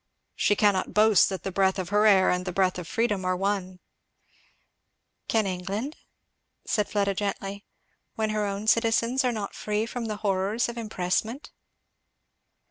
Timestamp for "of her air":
1.77-2.31